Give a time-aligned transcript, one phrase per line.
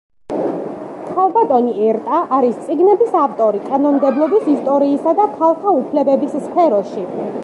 [1.17, 7.05] ქალბატონი ერტა არის წიგნების ავტორი კანონმდებლობის, ისტორიის და ქალთა უფლებების სფეროში.